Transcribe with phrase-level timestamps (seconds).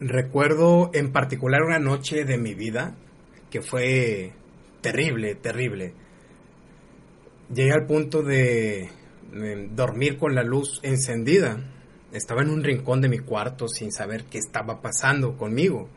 [0.00, 2.94] Recuerdo en particular una noche de mi vida
[3.50, 4.32] que fue
[4.80, 5.94] terrible, terrible.
[7.54, 8.90] Llegué al punto de
[9.70, 11.58] dormir con la luz encendida.
[12.12, 15.88] Estaba en un rincón de mi cuarto sin saber qué estaba pasando conmigo.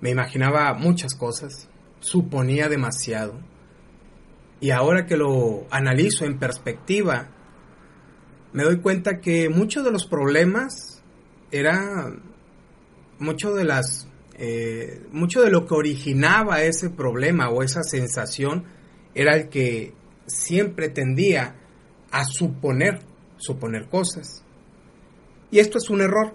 [0.00, 1.68] Me imaginaba muchas cosas,
[2.00, 3.34] suponía demasiado.
[4.60, 7.28] Y ahora que lo analizo en perspectiva,
[8.52, 11.02] me doy cuenta que muchos de los problemas
[11.50, 12.12] era
[13.18, 14.08] mucho de las
[14.38, 18.64] eh, mucho de lo que originaba ese problema o esa sensación
[19.14, 19.94] era el que
[20.26, 21.56] siempre tendía
[22.10, 23.00] a suponer,
[23.38, 24.44] suponer cosas.
[25.50, 26.34] Y esto es un error.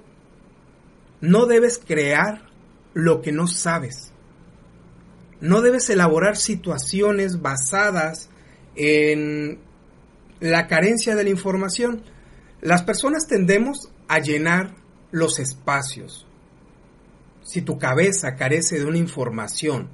[1.20, 2.50] No debes crear
[2.96, 4.12] lo que no sabes.
[5.40, 8.30] No debes elaborar situaciones basadas
[8.76, 9.60] en
[10.40, 12.04] la carencia de la información.
[12.62, 14.74] Las personas tendemos a llenar
[15.12, 16.26] los espacios.
[17.44, 19.90] Si tu cabeza carece de una información,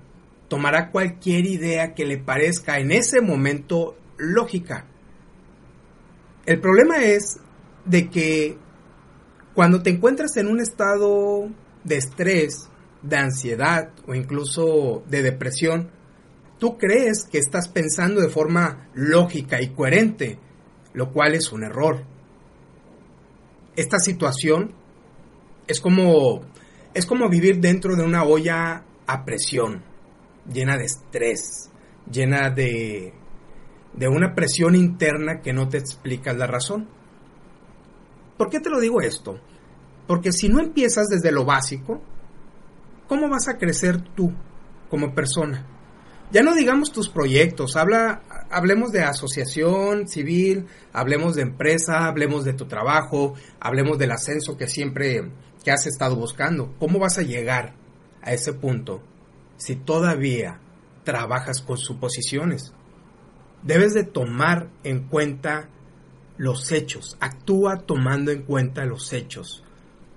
[0.47, 4.85] tomará cualquier idea que le parezca en ese momento lógica.
[6.45, 7.39] El problema es
[7.85, 8.57] de que
[9.53, 11.49] cuando te encuentras en un estado
[11.83, 12.69] de estrés,
[13.02, 15.89] de ansiedad o incluso de depresión,
[16.59, 20.39] tú crees que estás pensando de forma lógica y coherente,
[20.94, 22.03] lo cual es un error.
[23.75, 24.73] Esta situación
[25.67, 26.41] es como
[26.93, 29.83] es como vivir dentro de una olla a presión,
[30.52, 31.69] llena de estrés,
[32.09, 33.13] llena de
[33.97, 36.88] de una presión interna que no te explica la razón.
[38.38, 39.39] ¿Por qué te lo digo esto?
[40.05, 42.02] Porque si no empiezas desde lo básico,
[43.07, 44.31] ¿cómo vas a crecer tú
[44.89, 45.66] como persona?
[46.31, 52.53] Ya no digamos tus proyectos, habla, hablemos de asociación civil, hablemos de empresa, hablemos de
[52.53, 55.31] tu trabajo, hablemos del ascenso que siempre
[55.67, 56.73] que has estado buscando.
[56.79, 57.73] ¿Cómo vas a llegar
[58.21, 59.03] a ese punto
[59.57, 60.61] si todavía
[61.03, 62.71] trabajas con suposiciones?
[63.63, 65.67] Debes de tomar en cuenta
[66.38, 69.61] los hechos, actúa tomando en cuenta los hechos.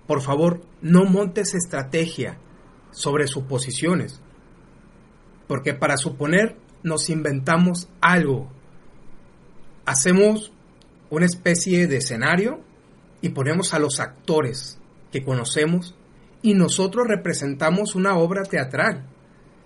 [0.07, 2.39] Por favor, no montes estrategia
[2.93, 4.21] sobre suposiciones.
[5.49, 8.49] Porque para suponer nos inventamos algo.
[9.85, 10.53] Hacemos
[11.11, 12.61] una especie de escenario
[13.21, 14.80] y ponemos a los actores
[15.13, 15.95] que conocemos
[16.43, 19.07] y nosotros representamos una obra teatral.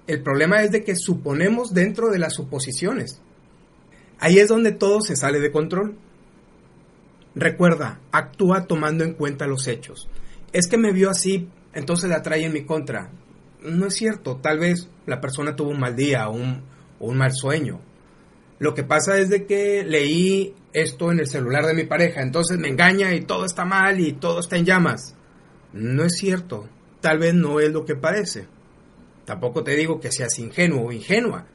[0.07, 3.21] El problema es de que suponemos dentro de las suposiciones.
[4.19, 5.97] Ahí es donde todo se sale de control.
[7.35, 10.09] Recuerda, actúa tomando en cuenta los hechos.
[10.53, 13.11] Es que me vio así entonces la trae en mi contra.
[13.63, 16.63] No es cierto, tal vez la persona tuvo un mal día o un,
[17.01, 17.81] un mal sueño.
[18.59, 22.59] Lo que pasa es de que leí esto en el celular de mi pareja, entonces
[22.59, 25.17] me engaña y todo está mal y todo está en llamas.
[25.75, 26.67] No es cierto,
[27.03, 28.47] tal vez no es lo que parece.
[29.27, 31.47] Tampoco te digo que seas ingenuo o ingenua.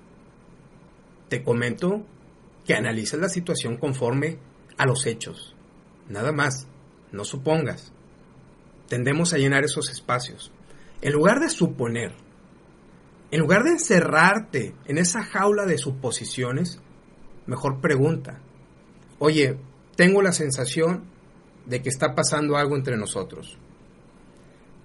[1.28, 2.06] Te comento
[2.66, 4.38] que analices la situación conforme
[4.78, 5.56] a los hechos.
[6.07, 6.68] Nada más,
[7.12, 7.91] no supongas
[8.90, 10.51] tendemos a llenar esos espacios.
[11.01, 12.13] En lugar de suponer,
[13.31, 16.81] en lugar de encerrarte en esa jaula de suposiciones,
[17.46, 18.41] mejor pregunta,
[19.19, 19.57] oye,
[19.96, 21.06] tengo la sensación
[21.66, 23.57] de que está pasando algo entre nosotros.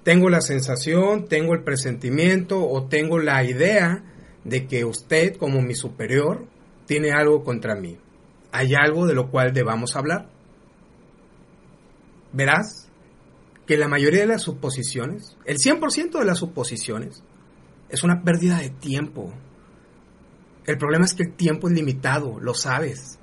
[0.04, 4.04] Tengo la sensación, tengo el presentimiento o tengo la idea
[4.44, 6.46] de que usted como mi superior
[6.86, 7.98] tiene algo contra mí.
[8.52, 10.28] ¿Hay algo de lo cual debamos hablar?
[12.32, 12.90] Verás,
[13.66, 17.22] que la mayoría de las suposiciones, el 100% de las suposiciones,
[17.88, 19.32] es una pérdida de tiempo.
[20.66, 23.18] El problema es que el tiempo es limitado, lo sabes.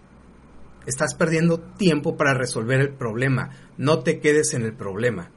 [0.88, 3.52] Estás perdiendo tiempo para resolver el problema.
[3.78, 5.30] No te quedes en el problema.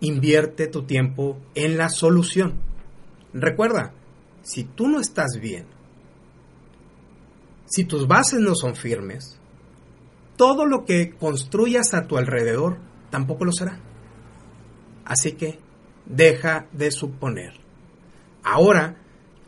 [0.00, 2.54] Invierte tu tiempo en la solución.
[3.32, 3.92] Recuerda,
[4.42, 5.66] si tú no estás bien,
[7.66, 9.38] si tus bases no son firmes,
[10.36, 12.78] todo lo que construyas a tu alrededor
[13.10, 13.80] tampoco lo será.
[15.04, 15.58] Así que
[16.04, 17.54] deja de suponer.
[18.42, 18.96] Ahora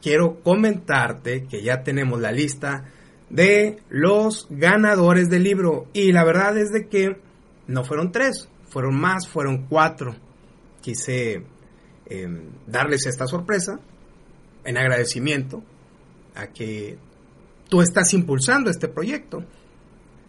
[0.03, 2.85] quiero comentarte que ya tenemos la lista
[3.31, 7.21] de los ganadores del libro y la verdad es de que
[7.67, 10.17] no fueron tres, fueron más, fueron cuatro.
[10.89, 11.43] Quise
[12.07, 13.79] em, darles esta sorpresa
[14.65, 15.63] en agradecimiento
[16.35, 16.97] a que
[17.69, 19.45] tú estás impulsando este proyecto,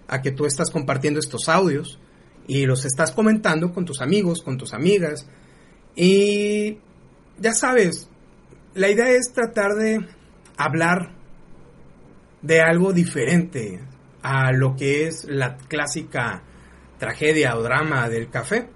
[0.09, 1.97] a que tú estás compartiendo estos audios,
[2.45, 5.29] y los estás comentando con tus amigos, con tus amigas.
[5.95, 6.79] Y
[7.39, 8.09] ya sabes,
[8.73, 10.05] la idea es tratar de
[10.57, 11.13] hablar
[12.41, 13.79] de algo diferente
[14.21, 16.43] a lo que es la clásica
[16.97, 18.67] tragedia o drama del café.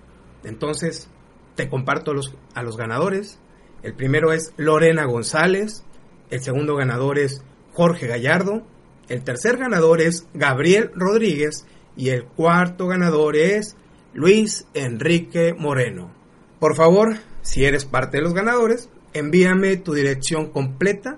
[0.46, 1.10] Entonces,
[1.56, 2.14] te comparto
[2.54, 3.40] a los ganadores.
[3.82, 5.84] El primero es Lorena González,
[6.30, 8.64] el segundo ganador es Jorge Gallardo,
[9.10, 11.66] el tercer ganador es Gabriel Rodríguez
[11.96, 13.76] y el cuarto ganador es
[14.14, 16.12] Luis Enrique Moreno.
[16.60, 21.18] Por favor, si eres parte de los ganadores, envíame tu dirección completa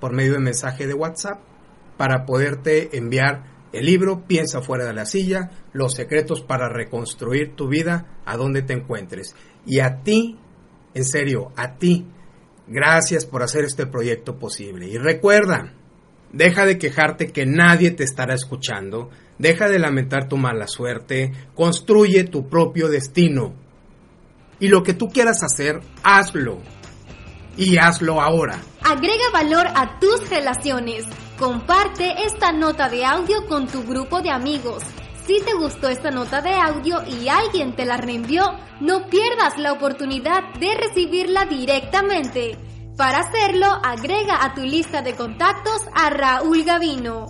[0.00, 1.40] por medio de mensaje de WhatsApp
[1.96, 7.68] para poderte enviar el libro Piensa fuera de la silla, los secretos para reconstruir tu
[7.68, 9.34] vida a donde te encuentres.
[9.66, 10.38] Y a ti,
[10.94, 12.06] en serio, a ti,
[12.66, 14.88] gracias por hacer este proyecto posible.
[14.88, 15.74] Y recuerda,
[16.32, 22.24] deja de quejarte que nadie te estará escuchando, deja de lamentar tu mala suerte, construye
[22.24, 23.54] tu propio destino.
[24.60, 26.58] Y lo que tú quieras hacer, hazlo.
[27.56, 28.60] Y hazlo ahora.
[28.82, 31.04] Agrega valor a tus relaciones.
[31.38, 34.82] Comparte esta nota de audio con tu grupo de amigos.
[35.24, 39.72] Si te gustó esta nota de audio y alguien te la reenvió, no pierdas la
[39.72, 42.58] oportunidad de recibirla directamente.
[42.96, 47.26] Para hacerlo, agrega a tu lista de contactos a Raúl Gavino.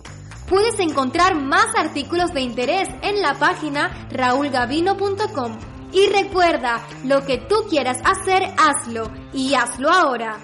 [0.49, 5.59] Puedes encontrar más artículos de interés en la página raulgavino.com.
[5.93, 10.39] Y recuerda, lo que tú quieras hacer, hazlo y hazlo ahora.